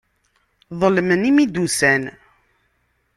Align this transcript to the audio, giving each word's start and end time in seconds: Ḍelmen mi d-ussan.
Ḍelmen 0.79 1.23
mi 1.35 1.45
d-ussan. 1.53 2.03